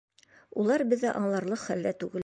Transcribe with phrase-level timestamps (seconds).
[0.63, 2.19] Улар беҙҙе аңларлыҡ хәлдә түгел.